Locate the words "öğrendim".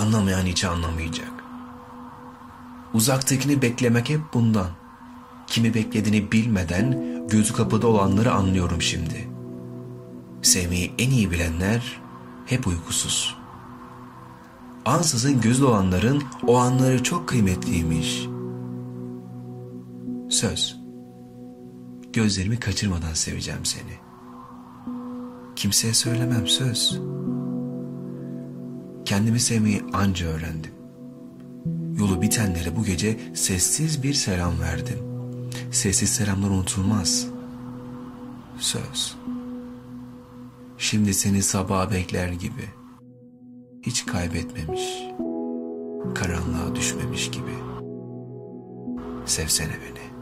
30.26-30.72